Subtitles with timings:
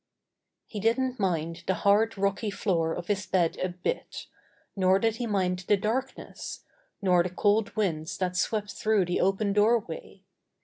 [0.65, 4.25] He didn't mind the hard rocky floor of his bed a bit,
[4.75, 6.63] nor did he mind the darkness,
[7.03, 10.23] nor the cold winds that swept through the open doorway.